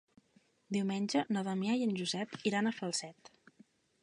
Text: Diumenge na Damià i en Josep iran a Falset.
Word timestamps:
Diumenge 0.77 1.21
na 1.37 1.45
Damià 1.49 1.77
i 1.81 1.85
en 1.89 1.93
Josep 2.01 2.37
iran 2.53 2.71
a 2.73 2.77
Falset. 2.79 3.35